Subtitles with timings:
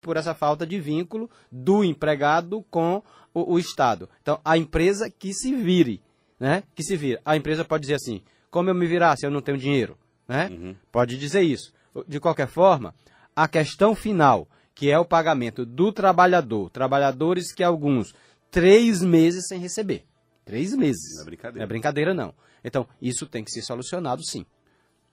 [0.00, 3.02] por essa falta de vínculo do empregado com
[3.34, 4.08] o, o Estado.
[4.22, 6.02] Então, a empresa que se vire,
[6.38, 6.62] né?
[6.74, 7.20] Que se vire.
[7.24, 10.48] A empresa pode dizer assim, como eu me virar se eu não tenho dinheiro, né?
[10.50, 10.74] Uhum.
[10.90, 11.72] Pode dizer isso.
[12.06, 12.94] De qualquer forma,
[13.34, 18.14] a questão final, que é o pagamento do trabalhador, trabalhadores que alguns,
[18.50, 20.04] três meses sem receber.
[20.44, 21.16] Três meses.
[21.16, 21.58] Não é brincadeira.
[21.58, 22.34] Não é brincadeira, não.
[22.64, 24.44] Então, isso tem que ser solucionado, sim.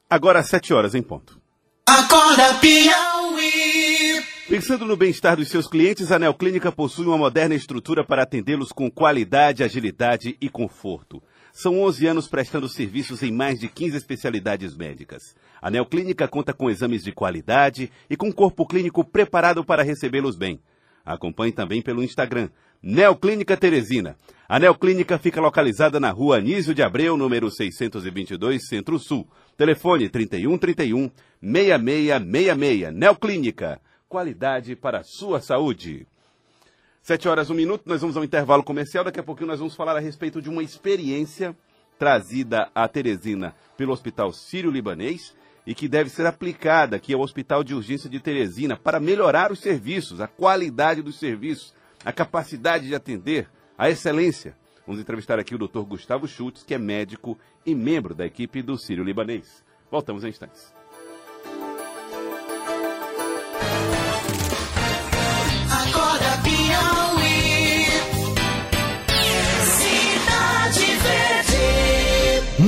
[0.10, 1.40] Agora, às sete horas em ponto.
[1.88, 4.22] Acorda, Piauí!
[4.50, 8.92] Pensando no bem-estar dos seus clientes, a Neoclínica possui uma moderna estrutura para atendê-los com
[8.92, 11.24] qualidade, agilidade e conforto.
[11.54, 15.34] São 11 anos prestando serviços em mais de 15 especialidades médicas.
[15.62, 20.36] A Neoclínica conta com exames de qualidade e com um corpo clínico preparado para recebê-los
[20.36, 20.60] bem.
[21.06, 22.50] Acompanhe também pelo Instagram,
[22.82, 24.16] Neoclínica Teresina.
[24.48, 29.28] A Neoclínica fica localizada na rua Anísio de Abreu, número 622, Centro-Sul.
[29.58, 31.10] Telefone 3131
[31.42, 32.94] 6666.
[32.94, 36.08] Neoclínica qualidade para a sua saúde.
[37.02, 39.04] Sete horas, um minuto, nós vamos ao intervalo comercial.
[39.04, 41.56] Daqui a pouquinho nós vamos falar a respeito de uma experiência
[41.98, 47.74] trazida a Teresina pelo Hospital Sírio-Libanês e que deve ser aplicada aqui ao Hospital de
[47.74, 53.50] Urgência de Teresina para melhorar os serviços, a qualidade dos serviços, a capacidade de atender,
[53.78, 54.56] a excelência.
[54.86, 55.82] Vamos entrevistar aqui o Dr.
[55.82, 59.64] Gustavo Schultz, que é médico e membro da equipe do Sírio-Libanês.
[59.92, 60.77] Voltamos em instantes.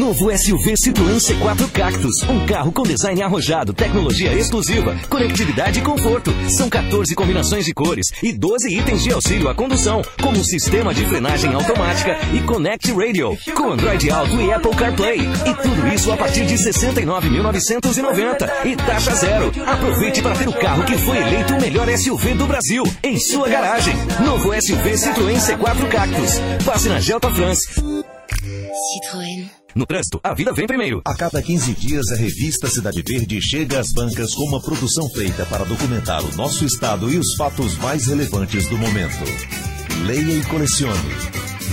[0.09, 2.23] Novo SUV Citroën C4 Cactus.
[2.23, 6.33] Um carro com design arrojado, tecnologia exclusiva, conectividade e conforto.
[6.57, 11.05] São 14 combinações de cores e 12 itens de auxílio à condução, como sistema de
[11.05, 15.19] frenagem automática e Connect Radio, com Android Auto e Apple CarPlay.
[15.19, 19.51] E tudo isso a partir de 69.990 e taxa zero.
[19.67, 23.47] Aproveite para ter o carro que foi eleito o melhor SUV do Brasil em sua
[23.47, 23.93] garagem.
[24.25, 26.39] Novo SUV Citroën C4 Cactus.
[26.65, 27.98] Passe na Gelta France.
[28.79, 29.49] Citroën.
[29.75, 31.01] No trânsito, a vida vem primeiro.
[31.05, 35.45] A cada 15 dias, a revista Cidade Verde chega às bancas com uma produção feita
[35.45, 39.23] para documentar o nosso estado e os fatos mais relevantes do momento.
[40.05, 41.11] Leia e colecione.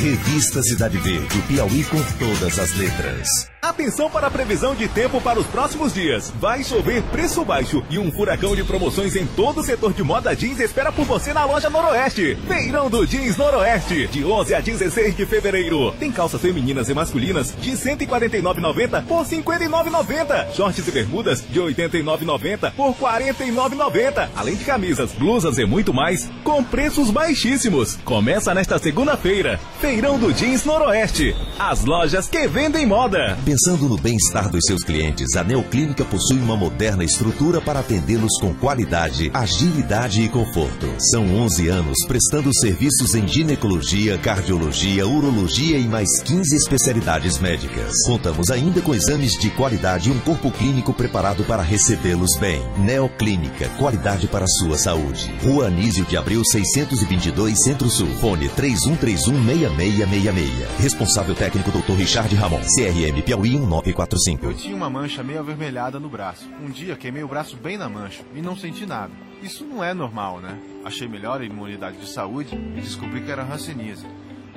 [0.00, 3.55] Revista Cidade Verde, o Piauí com todas as letras.
[3.76, 6.32] Atenção para a previsão de tempo para os próximos dias.
[6.40, 10.34] Vai chover preço baixo e um furacão de promoções em todo o setor de moda
[10.34, 12.38] jeans espera por você na loja Noroeste.
[12.48, 15.92] Feirão do Jeans Noroeste, de 11 a 16 de fevereiro.
[15.98, 20.54] Tem calças femininas e masculinas de R$ 149,90 por R$ 59,90.
[20.54, 24.28] Shorts e bermudas de R$ 89,90 por R$ 49,90.
[24.34, 27.96] Além de camisas, blusas e muito mais, com preços baixíssimos.
[28.06, 29.60] Começa nesta segunda-feira.
[29.82, 31.36] Feirão do Jeans Noroeste.
[31.58, 33.36] As lojas que vendem moda.
[33.66, 38.54] Pensando no bem-estar dos seus clientes, a Neoclínica possui uma moderna estrutura para atendê-los com
[38.54, 40.86] qualidade, agilidade e conforto.
[41.10, 47.92] São 11 anos prestando serviços em ginecologia, cardiologia, urologia e mais 15 especialidades médicas.
[48.06, 52.62] Contamos ainda com exames de qualidade e um corpo clínico preparado para recebê-los bem.
[52.78, 55.34] Neoclínica, qualidade para a sua saúde.
[55.42, 58.14] Rua Anísio de Abril 622, Centro-Sul.
[58.20, 60.46] Fone 31316666.
[60.78, 61.94] Responsável técnico Dr.
[61.94, 62.60] Richard Ramon.
[62.60, 63.55] CRM Piauí.
[63.56, 64.44] Piauí 1945.
[64.44, 66.48] Eu tinha uma mancha meio avermelhada no braço.
[66.62, 69.12] Um dia queimei o braço bem na mancha e não senti nada.
[69.42, 70.58] Isso não é normal, né?
[70.84, 74.06] Achei melhor a imunidade de saúde e descobri que era hanseníase.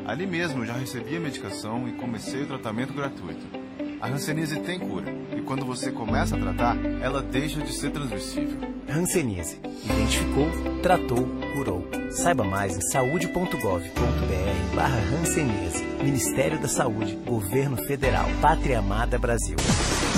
[0.05, 3.45] Ali mesmo já recebi a medicação e comecei o tratamento gratuito.
[4.01, 5.13] A hanseníase tem cura
[5.49, 8.55] quando você começa a tratar, ela deixa de ser transmissível.
[8.87, 9.59] Hanseníase.
[9.83, 10.47] Identificou,
[10.83, 11.89] tratou, curou.
[12.11, 15.83] Saiba mais em saúde.gov.br barra Hanseníase.
[16.03, 19.55] Ministério da Saúde, Governo Federal, Pátria Amada Brasil.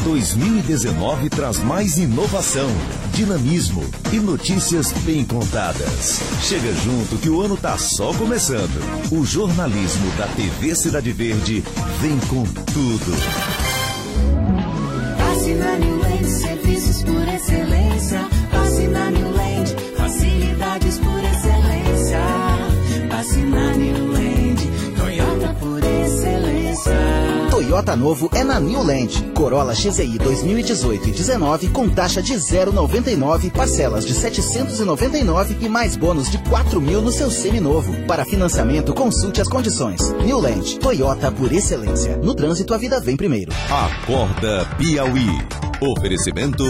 [0.03, 2.67] 2019 traz mais inovação,
[3.13, 6.19] dinamismo e notícias bem contadas.
[6.41, 8.81] Chega junto que o ano tá só começando.
[9.13, 11.63] O jornalismo da TV Cidade Verde
[12.01, 12.43] vem com
[12.73, 13.70] tudo.
[27.71, 29.31] Toyota novo é na New Land.
[29.33, 36.29] Corolla XEI 2018 e 19 com taxa de 0,99, parcelas de 799 e mais bônus
[36.29, 37.93] de 4 mil no seu seminovo.
[38.05, 40.01] Para financiamento, consulte as condições.
[40.25, 42.17] New Land, Toyota por excelência.
[42.17, 43.53] No trânsito, a vida vem primeiro.
[43.69, 45.29] Acorda Piauí.
[45.79, 46.65] Oferecimento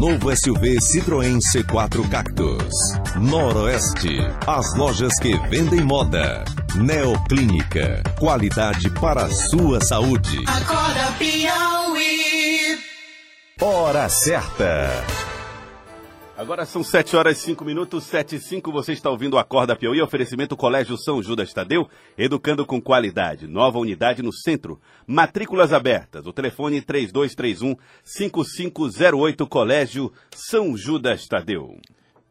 [0.00, 2.72] novo SUV Citroën C4 Cactus.
[3.20, 4.16] Noroeste,
[4.46, 6.42] as lojas que vendem moda.
[6.78, 10.38] Neoclínica, qualidade para a sua saúde.
[10.46, 12.78] Acorda Piauí.
[13.60, 14.88] Hora certa.
[16.36, 18.70] Agora são 7 horas e 5 minutos, 7 e 5.
[18.70, 23.48] Você está ouvindo o Acorda Piauí, oferecimento Colégio São Judas Tadeu, educando com qualidade.
[23.48, 24.80] Nova unidade no centro.
[25.04, 26.26] Matrículas abertas.
[26.26, 31.76] O telefone 3231-5508, Colégio São Judas Tadeu.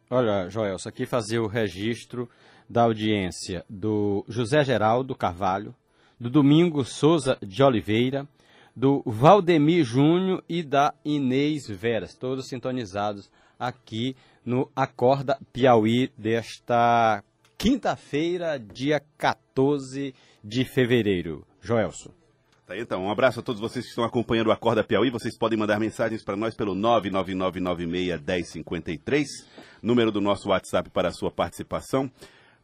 [0.09, 2.29] Olha, Joel, isso aqui fazia o registro
[2.69, 5.73] da audiência do José Geraldo Carvalho,
[6.19, 8.27] do Domingo Souza de Oliveira,
[8.75, 13.29] do Valdemir Júnior e da Inês Veras, todos sintonizados
[13.59, 14.15] aqui
[14.45, 17.23] no Acorda Piauí desta
[17.57, 21.45] quinta-feira, dia 14 de fevereiro.
[21.61, 22.11] Joelson.
[22.67, 25.09] Tá então, um abraço a todos vocês que estão acompanhando o Acorda Piauí.
[25.09, 29.25] Vocês podem mandar mensagens para nós pelo 999961053,
[29.81, 32.11] número do nosso WhatsApp para a sua participação.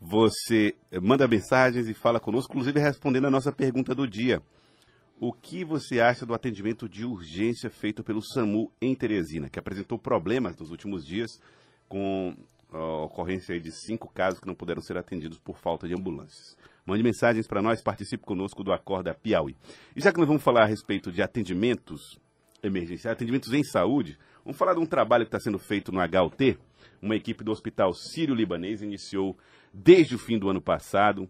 [0.05, 4.41] Você manda mensagens e fala conosco, inclusive respondendo a nossa pergunta do dia.
[5.17, 9.97] O que você acha do atendimento de urgência feito pelo SAMU em Teresina, que apresentou
[9.97, 11.39] problemas nos últimos dias
[11.87, 12.35] com
[12.69, 16.57] a ocorrência de cinco casos que não puderam ser atendidos por falta de ambulâncias?
[16.85, 19.55] Mande mensagens para nós, participe conosco do Acorda Piauí.
[19.95, 22.19] E já que nós vamos falar a respeito de atendimentos
[22.61, 26.59] emergenciais, atendimentos em saúde, vamos falar de um trabalho que está sendo feito no HUT.
[27.01, 29.37] Uma equipe do Hospital Sírio-Libanês iniciou
[29.73, 31.27] desde o fim do ano passado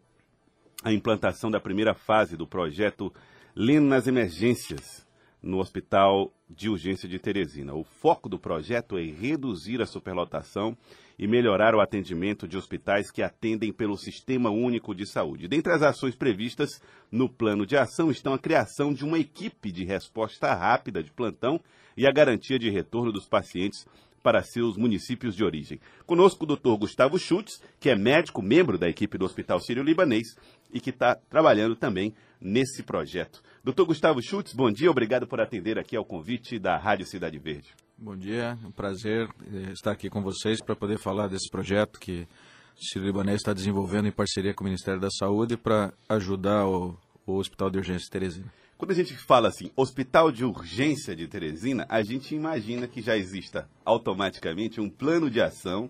[0.83, 3.11] a implantação da primeira fase do projeto
[3.55, 5.07] Lendo nas Emergências,
[5.41, 7.73] no Hospital de Urgência de Teresina.
[7.73, 10.75] O foco do projeto é reduzir a superlotação
[11.17, 15.47] e melhorar o atendimento de hospitais que atendem pelo Sistema Único de Saúde.
[15.47, 16.81] Dentre as ações previstas
[17.11, 21.61] no plano de ação estão a criação de uma equipe de resposta rápida de plantão
[21.95, 23.85] e a garantia de retorno dos pacientes
[24.23, 25.79] para seus municípios de origem.
[26.05, 26.79] Conosco o Dr.
[26.79, 30.35] Gustavo Schutz, que é médico, membro da equipe do Hospital Sírio-Libanês
[30.73, 33.43] e que está trabalhando também nesse projeto.
[33.63, 37.75] Doutor Gustavo Schutz, bom dia, obrigado por atender aqui ao convite da Rádio Cidade Verde.
[37.97, 39.29] Bom dia, é um prazer
[39.71, 42.27] estar aqui com vocês para poder falar desse projeto que
[42.75, 46.97] o Sírio Libanês está desenvolvendo em parceria com o Ministério da Saúde para ajudar o,
[47.25, 48.51] o Hospital de Urgência Teresina.
[48.83, 53.15] Quando a gente fala assim, Hospital de Urgência de Teresina, a gente imagina que já
[53.15, 55.89] exista automaticamente um plano de ação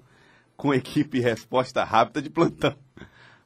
[0.56, 2.76] com equipe resposta rápida de plantão.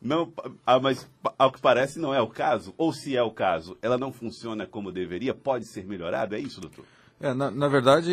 [0.01, 0.33] Não,
[0.65, 1.09] ah, mas
[1.39, 4.67] ao que parece não é o caso, ou se é o caso, ela não funciona
[4.67, 6.83] como deveria, pode ser melhorado, é isso, doutor?
[7.21, 8.11] É, na, na, verdade,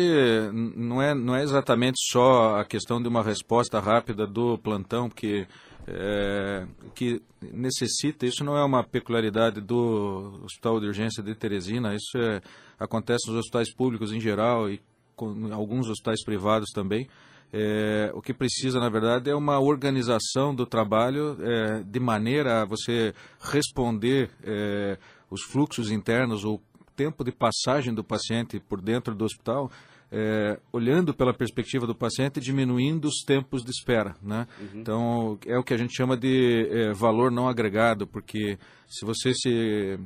[0.53, 5.45] não é, não é exatamente só a questão de uma resposta rápida do plantão, porque
[5.87, 12.17] é, que necessita, isso não é uma peculiaridade do Hospital de Urgência de Teresina, isso
[12.17, 12.41] é,
[12.79, 14.81] acontece nos hospitais públicos em geral e
[15.15, 17.07] com alguns hospitais privados também.
[17.53, 22.65] É, o que precisa, na verdade, é uma organização do trabalho é, de maneira a
[22.65, 24.97] você responder é,
[25.29, 26.59] os fluxos internos, o
[26.95, 29.69] tempo de passagem do paciente por dentro do hospital,
[30.17, 34.15] é, olhando pela perspectiva do paciente, diminuindo os tempos de espera.
[34.23, 34.47] Né?
[34.57, 34.79] Uhum.
[34.79, 38.57] Então, é o que a gente chama de é, valor não agregado, porque
[38.87, 39.99] se você se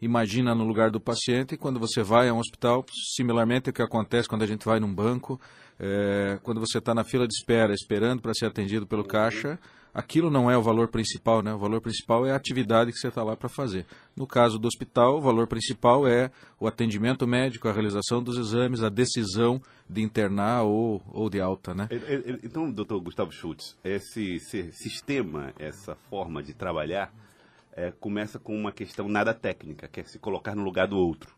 [0.00, 2.84] imagina no lugar do paciente, quando você vai a um hospital,
[3.14, 5.40] similarmente o que acontece quando a gente vai num banco,
[5.78, 9.58] é, quando você está na fila de espera, esperando para ser atendido pelo caixa,
[9.96, 11.54] aquilo não é o valor principal, né?
[11.54, 13.86] O valor principal é a atividade que você está lá para fazer.
[14.14, 18.82] No caso do hospital, o valor principal é o atendimento médico, a realização dos exames,
[18.82, 21.88] a decisão de internar ou, ou de alta, né?
[22.42, 27.10] Então, doutor Gustavo Schultz, esse, esse sistema, essa forma de trabalhar,
[27.76, 31.32] é, começa com uma questão nada técnica, que é se colocar no lugar do outro.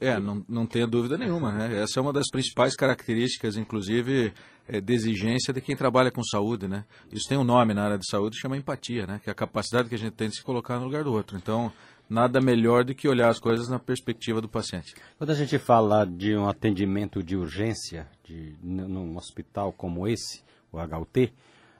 [0.00, 1.52] É, não, não tenha dúvida nenhuma.
[1.52, 1.82] Né?
[1.82, 4.32] Essa é uma das principais características, inclusive,
[4.66, 6.66] é, de exigência de quem trabalha com saúde.
[6.66, 6.84] Né?
[7.12, 9.20] Isso tem um nome na área de saúde, chama empatia, né?
[9.22, 11.36] que é a capacidade que a gente tem de se colocar no lugar do outro.
[11.36, 11.72] Então,
[12.10, 14.94] nada melhor do que olhar as coisas na perspectiva do paciente.
[15.16, 20.42] Quando a gente fala de um atendimento de urgência de, num hospital como esse,
[20.72, 21.32] o HUT,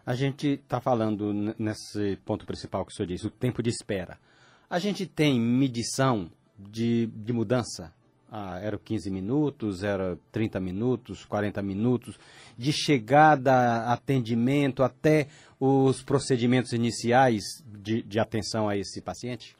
[0.05, 4.19] a gente está falando nesse ponto principal que o senhor disse, o tempo de espera.
[4.69, 7.93] A gente tem medição de, de mudança
[8.35, 12.19] ah, era 15 minutos, era 30 minutos, 40 minutos,
[12.57, 15.29] de chegada, atendimento, até
[15.61, 19.55] os procedimentos iniciais de, de atenção a esse paciente?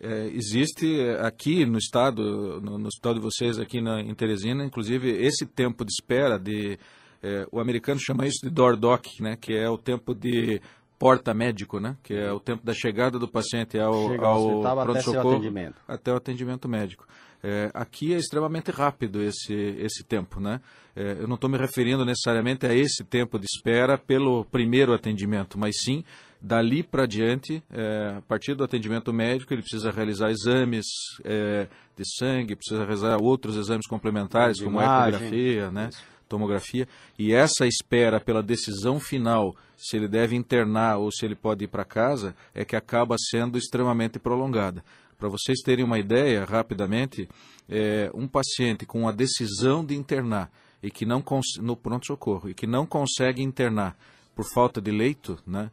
[0.00, 5.10] É, existe aqui no estado, no, no, hospital de vocês aqui na, em Teresina, inclusive
[5.10, 6.78] esse tempo de espera de
[7.22, 10.60] é, o americano chama isso de door doc, né, que é o tempo de
[10.98, 13.92] porta médico, né, que é o tempo da chegada do paciente ao,
[14.24, 17.06] ao, ao pronto-socorro até, até o atendimento médico.
[17.44, 20.60] É, aqui é extremamente rápido esse, esse tempo, né?
[20.94, 25.58] É, eu não estou me referindo necessariamente a esse tempo de espera pelo primeiro atendimento,
[25.58, 26.04] mas sim
[26.40, 30.86] dali para diante, é, a partir do atendimento médico, ele precisa realizar exames
[31.24, 35.90] é, de sangue, precisa realizar outros exames complementares, como imagem, a ecografia, né?
[36.32, 41.64] Tomografia, e essa espera pela decisão final, se ele deve internar ou se ele pode
[41.64, 44.82] ir para casa, é que acaba sendo extremamente prolongada.
[45.18, 47.28] Para vocês terem uma ideia, rapidamente,
[47.68, 50.50] é, um paciente com a decisão de internar
[50.82, 51.22] e que não
[51.60, 53.94] no pronto-socorro e que não consegue internar
[54.34, 55.70] por falta de leito, né?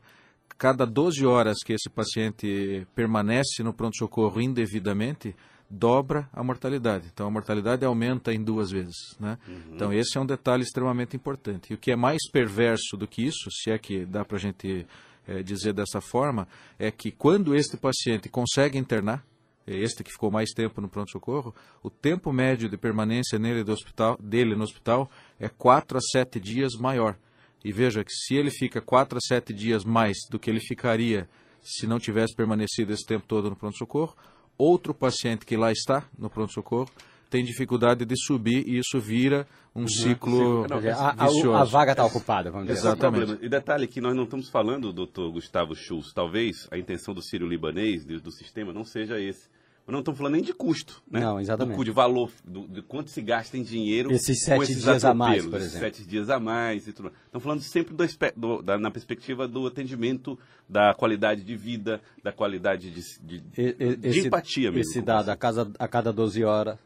[0.58, 5.34] Cada 12 horas que esse paciente permanece no pronto-socorro indevidamente,
[5.70, 7.08] dobra a mortalidade.
[7.14, 9.16] Então a mortalidade aumenta em duas vezes.
[9.20, 9.38] Né?
[9.48, 9.76] Uhum.
[9.76, 11.72] Então esse é um detalhe extremamente importante.
[11.72, 14.40] E o que é mais perverso do que isso, se é que dá para a
[14.40, 14.88] gente
[15.28, 16.48] é, dizer dessa forma,
[16.80, 19.24] é que quando este paciente consegue internar,
[19.68, 23.72] é este que ficou mais tempo no pronto-socorro, o tempo médio de permanência nele do
[23.72, 25.10] hospital, dele no hospital
[25.40, 27.16] é 4 a 7 dias maior.
[27.64, 31.30] E veja que se ele fica 4 a 7 dias mais do que ele ficaria
[31.62, 34.16] se não tivesse permanecido esse tempo todo no pronto-socorro,
[34.60, 36.90] outro paciente que lá está no pronto-socorro
[37.30, 39.88] tem dificuldade de subir e isso vira um uhum.
[39.88, 41.54] ciclo não, a, vicioso.
[41.54, 42.80] A, a vaga está ocupada, vamos dizer.
[42.80, 43.38] Exatamente.
[43.42, 47.48] E detalhe que nós não estamos falando, doutor Gustavo Schultz, talvez a intenção do Sírio
[47.48, 49.48] Libanês, do, do sistema, não seja esse
[49.92, 51.20] não estamos falando nem de custo, né?
[51.20, 51.78] Não, exatamente.
[51.78, 55.14] Do, de valor, do, de quanto se gasta em dinheiro esses sete esses dias a
[55.14, 55.80] mais, por exemplo.
[55.80, 57.12] Sete dias a mais e tudo.
[57.26, 58.06] Estamos falando sempre do,
[58.36, 63.96] do, da, na perspectiva do atendimento, da qualidade de vida, da qualidade de, de, e,
[63.96, 64.92] de esse, empatia mesmo.
[64.92, 66.78] Esse dado, a, casa, a cada 12 horas,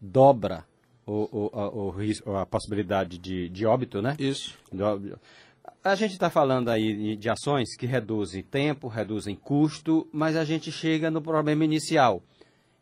[0.00, 0.66] dobra
[1.06, 4.16] o, o, a, o risco, a possibilidade de, de óbito, né?
[4.18, 4.58] Isso.
[5.82, 10.70] A gente está falando aí de ações que reduzem tempo, reduzem custo, mas a gente
[10.70, 12.22] chega no problema inicial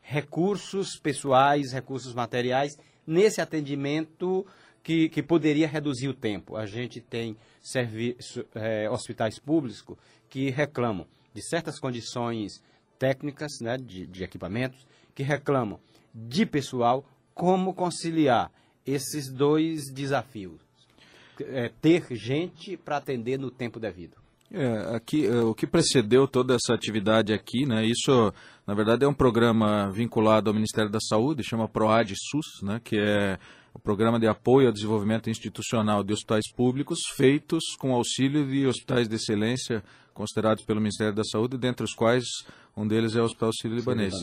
[0.09, 4.47] recursos pessoais, recursos materiais nesse atendimento
[4.83, 6.57] que, que poderia reduzir o tempo.
[6.57, 9.99] A gente tem serviço, é, hospitais públicos
[10.31, 12.63] que reclamam de certas condições
[12.99, 15.79] técnicas, né, de, de equipamentos, que reclamam
[16.15, 18.51] de pessoal, como conciliar
[18.87, 20.59] esses dois desafios.
[21.39, 24.17] É, ter gente para atender no tempo devido.
[24.51, 28.33] É, aqui, é, o que precedeu toda essa atividade aqui, né, isso
[28.67, 32.97] na verdade é um programa vinculado ao Ministério da Saúde, chama PROAD SUS, né, que
[32.99, 33.39] é
[33.75, 39.07] o Programa de Apoio ao Desenvolvimento Institucional de Hospitais Públicos, feitos com auxílio de hospitais
[39.07, 42.25] de excelência considerados pelo Ministério da Saúde, dentre os quais
[42.75, 44.15] um deles é o Hospital Sírio-Libanês.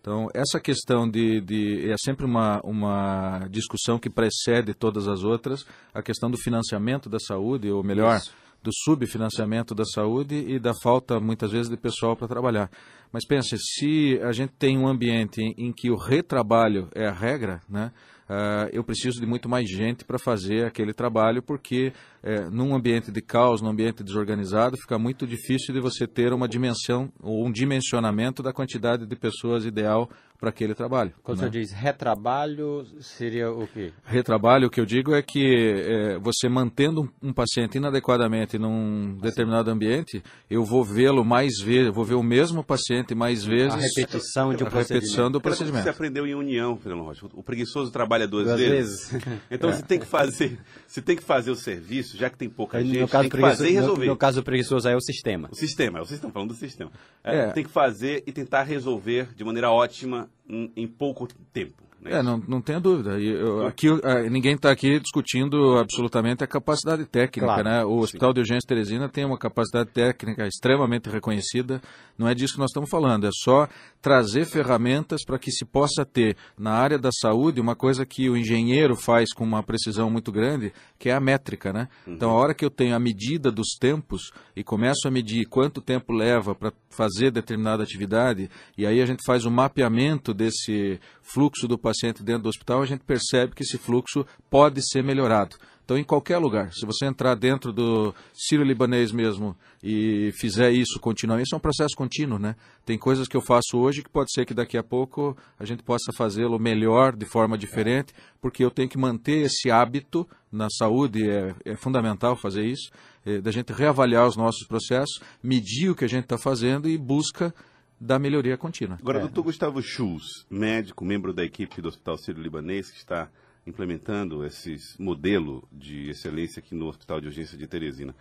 [0.00, 5.66] Então, essa questão de, de, é sempre uma, uma discussão que precede todas as outras,
[5.92, 10.74] a questão do financiamento da saúde, ou melhor, Isso do subfinanciamento da saúde e da
[10.82, 12.68] falta, muitas vezes, de pessoal para trabalhar.
[13.12, 17.62] Mas pense, se a gente tem um ambiente em, que o retrabalho é a regra,
[17.68, 17.92] né,
[18.28, 21.92] uh, eu preciso de muito mais gente para fazer aquele trabalho, porque
[22.26, 26.48] é, num ambiente de caos, num ambiente desorganizado, fica muito difícil de você ter uma
[26.48, 31.12] dimensão ou um dimensionamento da quantidade de pessoas ideal para aquele trabalho.
[31.22, 31.44] Quando né?
[31.44, 33.92] você diz retrabalho, seria o quê?
[34.04, 39.12] Retrabalho, o que eu digo é que é, você mantendo um, um, paciente inadequadamente num
[39.12, 39.20] assim.
[39.20, 43.74] determinado ambiente, eu vou vê-lo mais vezes, vou ver o mesmo paciente mais vezes.
[43.74, 45.84] A repetição de um a repetição do procedimento.
[45.84, 47.26] Você aprendeu em união, Fernando Rocha.
[47.32, 49.10] O preguiçoso trabalha duas, duas vezes.
[49.10, 49.26] vezes.
[49.50, 49.72] então é.
[49.72, 53.00] você tem que fazer, você tem que fazer o serviço, já que tem pouca gente,
[53.00, 54.06] no caso tem que fazer e resolver.
[54.06, 55.48] No, no caso preguiçoso aí é o sistema.
[55.50, 56.90] O sistema, é vocês estão falando do sistema.
[57.22, 57.50] É, é.
[57.52, 61.86] Tem que fazer e tentar resolver de maneira ótima em, em pouco tempo.
[62.00, 62.18] Né?
[62.18, 63.18] É, não, não tenha dúvida.
[63.18, 63.88] Eu, aqui,
[64.30, 67.46] ninguém está aqui discutindo absolutamente a capacidade técnica.
[67.46, 67.84] Claro, né?
[67.84, 68.34] O Hospital sim.
[68.34, 71.80] de Urgência Teresina tem uma capacidade técnica extremamente reconhecida.
[72.16, 73.26] Não é disso que nós estamos falando.
[73.26, 73.68] É só
[74.06, 78.36] trazer ferramentas para que se possa ter na área da saúde uma coisa que o
[78.36, 81.72] engenheiro faz com uma precisão muito grande, que é a métrica.
[81.72, 81.88] Né?
[82.06, 82.14] Uhum.
[82.14, 85.80] Então, a hora que eu tenho a medida dos tempos e começo a medir quanto
[85.80, 88.48] tempo leva para fazer determinada atividade,
[88.78, 92.86] e aí a gente faz o mapeamento desse fluxo do paciente dentro do hospital, a
[92.86, 95.56] gente percebe que esse fluxo pode ser melhorado.
[95.86, 101.46] Então, em qualquer lugar, se você entrar dentro do sírio-libanês mesmo e fizer isso continuamente,
[101.46, 102.56] isso é um processo contínuo, né?
[102.84, 105.84] Tem coisas que eu faço hoje que pode ser que daqui a pouco a gente
[105.84, 111.30] possa fazê-lo melhor, de forma diferente, porque eu tenho que manter esse hábito na saúde,
[111.30, 112.90] é, é fundamental fazer isso,
[113.24, 116.98] é, da gente reavaliar os nossos processos, medir o que a gente está fazendo e
[116.98, 117.54] busca
[118.00, 118.98] da melhoria contínua.
[119.00, 119.20] Agora, é.
[119.20, 123.30] doutor Gustavo Schultz, médico, membro da equipe do Hospital Sírio-Libanês, que está
[123.66, 128.14] implementando esse modelo de excelência aqui no Hospital de Urgência de Teresina.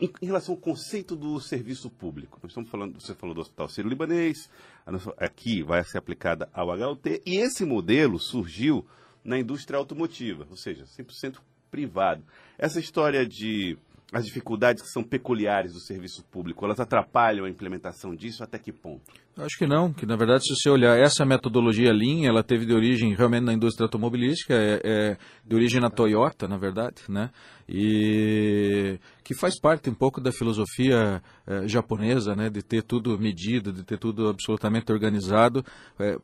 [0.00, 3.68] Em, em, relação ao conceito do serviço público, nós estamos falando, você falou do Hospital
[3.68, 4.50] Sírio-Libanês,
[5.16, 8.86] aqui vai ser aplicada ao HUT, e esse modelo surgiu
[9.24, 11.38] na indústria automotiva, ou seja, 100%
[11.70, 12.22] privado.
[12.58, 13.76] Essa história de
[14.12, 18.72] as dificuldades que são peculiares do serviço público, elas atrapalham a implementação disso até que
[18.72, 19.12] ponto?
[19.36, 22.72] Acho que não, que na verdade se você olhar essa metodologia Lean, ela teve de
[22.72, 27.30] origem realmente na indústria automobilística, é, é de origem na Toyota, na verdade, né?
[27.68, 32.48] E que faz parte um pouco da filosofia eh, japonesa, né?
[32.48, 35.64] De ter tudo medido, de ter tudo absolutamente organizado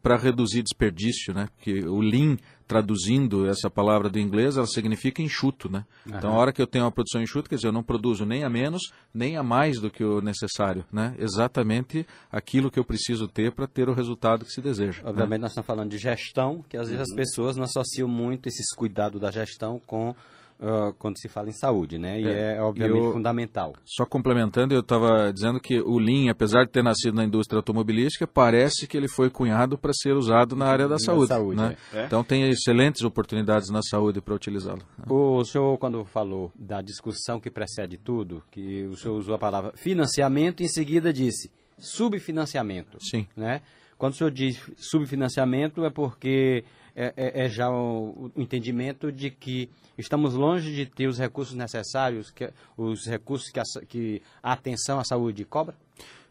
[0.00, 1.48] para reduzir desperdício, né?
[1.58, 2.36] Que o Lean
[2.72, 5.84] traduzindo essa palavra do inglês, ela significa enxuto, né?
[6.06, 8.44] Então, a hora que eu tenho uma produção enxuta, quer dizer, eu não produzo nem
[8.44, 11.14] a menos, nem a mais do que o necessário, né?
[11.18, 15.02] Exatamente aquilo que eu preciso ter para ter o resultado que se deseja.
[15.02, 15.10] né?
[15.10, 18.74] Obviamente nós estamos falando de gestão, que às vezes as pessoas não associam muito esses
[18.74, 20.14] cuidados da gestão com
[20.62, 22.20] ah, quando se fala em saúde, né?
[22.20, 23.74] E é, É, obviamente eu- fundamental.
[23.84, 28.26] Só complementando, eu estava dizendo que o Lean, apesar de ter nascido na indústria automobilística,
[28.26, 31.28] parece que ele foi cunhado para ser usado na área da Na saúde.
[31.28, 31.76] saúde, né?
[31.92, 31.98] é.
[32.02, 32.06] É?
[32.06, 34.82] Então tem excelentes oportunidades na saúde para utilizá-lo.
[35.08, 39.72] O senhor, quando falou da discussão que precede tudo, que o senhor usou a palavra
[39.74, 42.98] financiamento e em seguida disse subfinanciamento.
[43.00, 43.26] Sim.
[43.36, 43.60] Né?
[43.98, 49.30] Quando o senhor diz subfinanciamento é porque é, é- é já o, o entendimento de
[49.30, 54.52] que estamos longe de ter os recursos necessários, que, os recursos que a, que a
[54.52, 55.74] atenção à saúde cobra?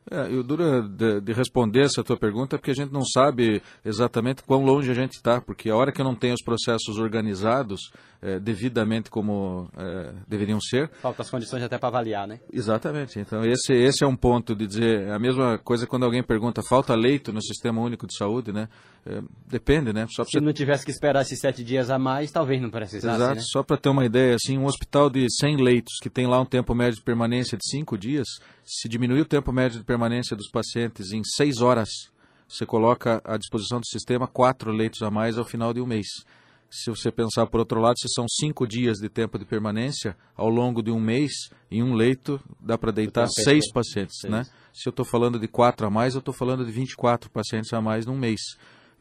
[0.10, 4.42] É, eu duro de, de responder essa tua pergunta porque a gente não sabe exatamente
[4.44, 7.92] quão longe a gente está, porque a hora que eu não tenho os processos organizados
[8.22, 12.40] é, devidamente como é, deveriam ser, Faltam as condições até para avaliar, né?
[12.54, 13.20] Exatamente.
[13.20, 15.08] Então, esse, esse é um ponto de dizer.
[15.08, 18.70] É a mesma coisa quando alguém pergunta: falta leito no Sistema Único de Saúde, né?
[19.06, 20.06] É, depende, né?
[20.12, 23.36] Só Se não tivesse que esperar esses sete dias a mais, talvez não precisasse, Exato.
[23.36, 23.42] né?
[23.42, 26.46] Só para ter uma ideia, assim, um hospital de 100 leitos que tem lá um
[26.46, 28.28] tempo médio de permanência de 5 dias,
[28.64, 31.90] se diminuir o tempo médio de permanência dos pacientes em 6 horas,
[32.48, 36.06] você coloca à disposição do sistema 4 leitos a mais ao final de um mês.
[36.74, 40.48] Se você pensar por outro lado, se são 5 dias de tempo de permanência, ao
[40.50, 41.32] longo de um mês,
[41.70, 44.32] em um leito, dá para deitar tenho 6 pessoa- pacientes, seis.
[44.32, 44.44] né?
[44.74, 47.82] Se eu estou falando de 4 a mais, eu estou falando de 24 pacientes a
[47.82, 48.40] mais num mês.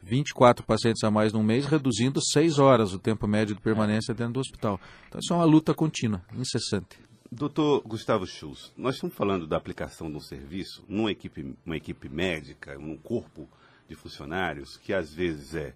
[0.03, 4.33] 24 pacientes a mais num mês, reduzindo 6 horas o tempo médio de permanência dentro
[4.33, 4.79] do hospital.
[5.07, 6.97] Então, isso é uma luta contínua, incessante.
[7.31, 12.09] Doutor Gustavo Schultz, nós estamos falando da aplicação de um serviço numa equipe, uma equipe
[12.09, 13.47] médica, num corpo
[13.87, 15.73] de funcionários que às vezes é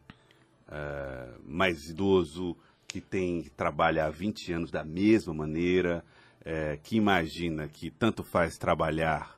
[0.68, 2.56] ah, mais idoso,
[2.88, 6.04] que tem que trabalha há 20 anos da mesma maneira,
[6.44, 9.38] eh, que imagina que tanto faz trabalhar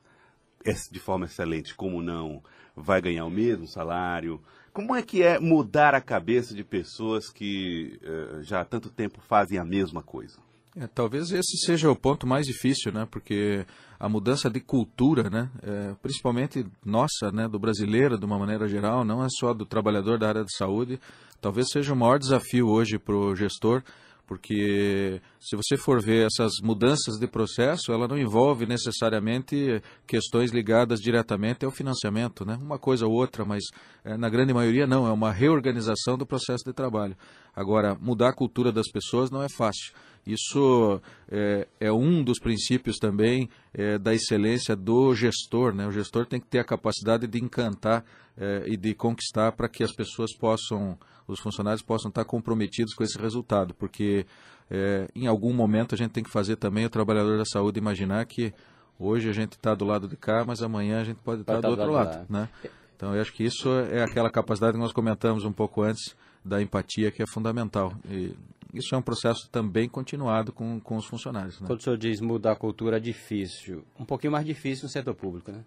[0.90, 2.42] de forma excelente como não,
[2.76, 4.40] vai ganhar o mesmo salário.
[4.72, 9.20] Como é que é mudar a cabeça de pessoas que eh, já há tanto tempo
[9.20, 10.38] fazem a mesma coisa?
[10.80, 13.06] É, talvez esse seja o ponto mais difícil, né?
[13.10, 13.66] Porque
[13.98, 15.50] a mudança de cultura, né?
[15.60, 17.48] É, principalmente nossa, né?
[17.48, 21.00] Do brasileiro, de uma maneira geral, não é só do trabalhador da área de saúde,
[21.40, 23.82] talvez seja o maior desafio hoje para o gestor,
[24.28, 31.00] porque se você for ver essas mudanças de processo, ela não envolve necessariamente questões ligadas
[31.00, 32.58] diretamente ao financiamento, né?
[32.60, 33.64] Uma coisa ou outra, mas
[34.04, 37.16] eh, na grande maioria não, é uma reorganização do processo de trabalho.
[37.56, 39.92] Agora, mudar a cultura das pessoas não é fácil.
[40.26, 45.74] Isso é, é um dos princípios também é, da excelência do gestor.
[45.74, 45.86] Né?
[45.86, 48.04] O gestor tem que ter a capacidade de encantar
[48.36, 53.04] é, e de conquistar para que as pessoas possam, os funcionários possam estar comprometidos com
[53.04, 54.26] esse resultado, porque
[54.70, 58.24] é, em algum momento a gente tem que fazer também o trabalhador da saúde imaginar
[58.26, 58.52] que
[58.98, 61.58] hoje a gente está do lado de cá, mas amanhã a gente pode estar do
[61.58, 62.26] estar do outro lado.
[62.28, 62.48] Né?
[62.96, 66.60] Então eu acho que isso é aquela capacidade que nós comentamos um pouco antes da
[66.60, 67.92] empatia que é fundamental.
[68.10, 68.34] E
[68.74, 71.60] isso é um processo também continuado com, com os funcionários.
[71.60, 71.66] Né?
[71.66, 75.14] Quando o senhor diz mudar a cultura é difícil, um pouquinho mais difícil no setor
[75.14, 75.64] público, né?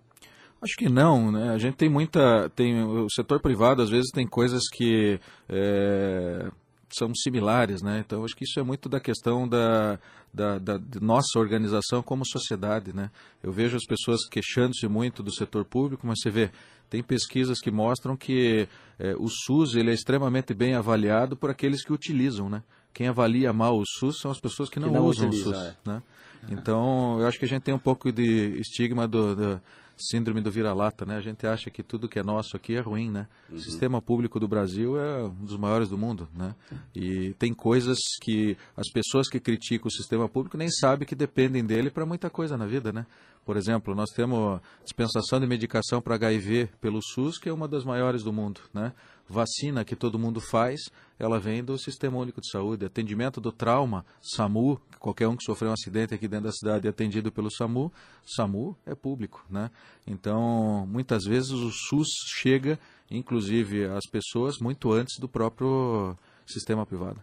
[0.62, 1.50] Acho que não, né?
[1.50, 5.20] A gente tem muita, tem o setor privado às vezes tem coisas que
[5.50, 6.52] é,
[6.90, 8.04] são similares, né?
[8.06, 9.98] Então acho que isso é muito da questão da,
[10.32, 13.10] da, da de nossa organização como sociedade, né?
[13.42, 16.52] Eu vejo as pessoas queixando-se muito do setor público, mas você vê
[16.92, 18.68] tem pesquisas que mostram que
[19.00, 22.62] é, o SUS ele é extremamente bem avaliado por aqueles que utilizam, né?
[22.94, 25.66] Quem avalia mal o SUS são as pessoas que não, não usam utilizam, o SUS,
[25.66, 25.76] é.
[25.86, 26.04] né?
[26.50, 29.62] Então, eu acho que a gente tem um pouco de estigma do, do
[30.02, 31.16] síndrome do vira-lata, né?
[31.18, 33.28] A gente acha que tudo que é nosso aqui é ruim, né?
[33.50, 36.56] O sistema público do Brasil é um dos maiores do mundo, né?
[36.96, 41.64] E tem coisas que as pessoas que criticam o sistema público nem sabem que dependem
[41.64, 43.06] dele para muita coisa na vida, né?
[43.46, 47.84] Por exemplo, nós temos dispensação de medicação para HIV pelo SUS, que é uma das
[47.84, 48.94] maiores do mundo, né?
[49.32, 50.82] Vacina que todo mundo faz,
[51.18, 52.86] ela vem do Sistema Único de Saúde.
[52.86, 56.90] Atendimento do trauma, SAMU, qualquer um que sofreu um acidente aqui dentro da cidade é
[56.90, 57.92] atendido pelo SAMU,
[58.26, 59.72] SAMU é público, né?
[60.06, 62.10] Então, muitas vezes o SUS
[62.42, 62.78] chega,
[63.10, 67.22] inclusive, às pessoas muito antes do próprio sistema privado.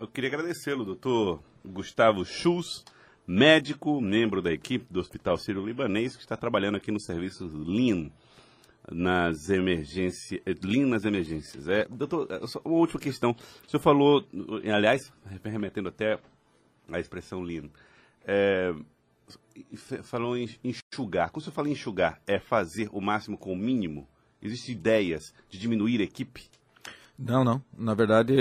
[0.00, 2.82] Eu queria agradecê-lo, doutor Gustavo Schultz,
[3.26, 8.10] médico, membro da equipe do Hospital Sírio-Libanês, que está trabalhando aqui no serviço Lean
[8.90, 11.68] nas emergências, Lean nas emergências.
[11.68, 13.30] É, doutor, é, uma última questão.
[13.66, 14.24] O senhor falou,
[14.72, 16.18] aliás, remetendo até
[16.90, 17.68] a expressão Lean,
[18.26, 18.74] é,
[20.02, 21.30] falou em enxugar.
[21.30, 24.06] Quando o senhor fala em enxugar, é fazer o máximo com o mínimo?
[24.42, 26.42] Existem ideias de diminuir a equipe?
[27.18, 27.62] Não, não.
[27.78, 28.34] Na verdade,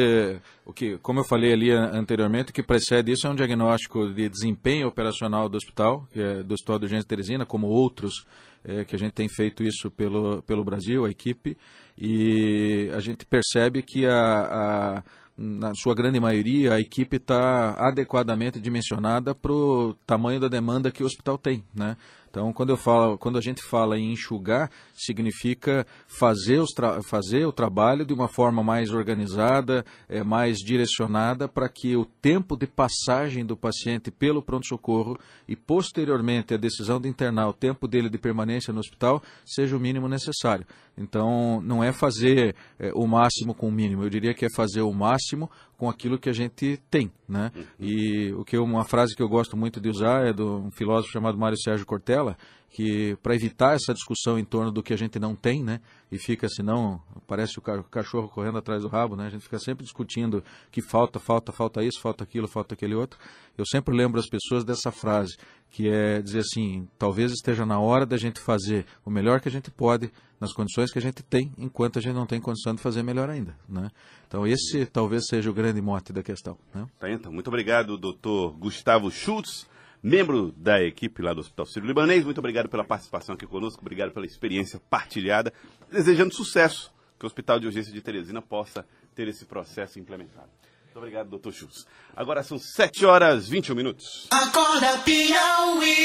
[0.66, 4.28] o que, como eu falei ali anteriormente, o que precede isso é um diagnóstico de
[4.28, 8.26] desempenho operacional do hospital, é do Hospital de Urgência Teresina, como outros
[8.64, 11.58] é, que a gente tem feito isso pelo, pelo Brasil, a equipe,
[11.98, 15.04] e a gente percebe que a, a
[15.36, 21.02] na sua grande maioria, a equipe está adequadamente dimensionada para o tamanho da demanda que
[21.02, 21.98] o hospital tem, né?
[22.34, 26.72] Então, quando, eu falo, quando a gente fala em enxugar, significa fazer, os
[27.08, 32.58] fazer o trabalho de uma forma mais organizada, é, mais direcionada, para que o tempo
[32.58, 35.16] de passagem do paciente pelo pronto-socorro
[35.48, 39.80] e, posteriormente, a decisão de internar, o tempo dele de permanência no hospital, seja o
[39.80, 40.66] mínimo necessário.
[40.98, 44.82] Então, não é fazer é, o máximo com o mínimo, eu diria que é fazer
[44.82, 45.52] o máximo
[45.84, 47.52] com aquilo que a gente tem, né?
[47.54, 47.64] Uhum.
[47.78, 51.12] E o que uma frase que eu gosto muito de usar é de um filósofo
[51.12, 52.38] chamado Mário Sérgio Cortella,
[52.70, 55.82] que para evitar essa discussão em torno do que a gente não tem, né?
[56.10, 59.26] E fica senão parece o cachorro correndo atrás do rabo, né?
[59.26, 60.42] A gente fica sempre discutindo
[60.72, 63.20] que falta, falta, falta isso, falta aquilo, falta aquele outro.
[63.58, 65.36] Eu sempre lembro as pessoas dessa frase,
[65.74, 69.52] que é dizer assim, talvez esteja na hora da gente fazer o melhor que a
[69.52, 72.82] gente pode nas condições que a gente tem, enquanto a gente não tem condição de
[72.82, 73.58] fazer melhor ainda.
[73.68, 73.90] Né?
[74.28, 76.60] Então, esse talvez seja o grande mote da questão.
[76.76, 76.86] Né?
[77.00, 77.34] Tá, então.
[77.34, 79.68] Muito obrigado, doutor Gustavo Schultz,
[80.02, 82.24] membro da equipe lá do Hospital Sírio-Libanês.
[82.24, 85.52] Muito obrigado pela participação aqui conosco, obrigado pela experiência partilhada.
[85.92, 90.52] Desejando sucesso, que o Hospital de Urgência de Teresina possa ter esse processo implementado.
[90.94, 91.88] Muito obrigado, doutor Schultz.
[92.16, 94.28] Agora são 7 horas e 21 minutos.
[94.30, 95.96] Acorda, Piauí.